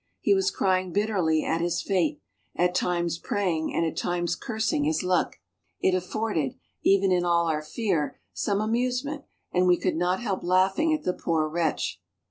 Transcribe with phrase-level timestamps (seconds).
[0.19, 2.23] He was crying bitterly at his fate,
[2.55, 5.35] at times praying and at times cursing his luck.
[5.79, 10.43] It afforded (even in all our fear) some amuse ment and we could not help
[10.43, 12.01] laughing at the poor wretch.